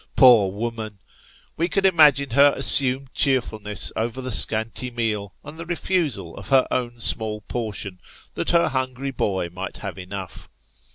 Poor 0.15 0.51
woman! 0.51 0.97
We 1.57 1.69
could 1.69 1.85
imagine 1.85 2.31
her 2.31 2.55
assumed 2.57 3.13
cheerfulness 3.13 3.91
over 3.95 4.19
the 4.19 4.31
scanty 4.31 4.89
meal, 4.89 5.35
and 5.43 5.59
the 5.59 5.65
refusal 5.67 6.35
of 6.37 6.47
her 6.47 6.67
own 6.71 6.99
small 6.99 7.41
portion, 7.41 7.99
that 8.33 8.49
her 8.49 8.69
hungry 8.69 9.11
boy 9.11 9.49
might 9.53 9.77
have 9.77 9.99
enough. 9.99 10.49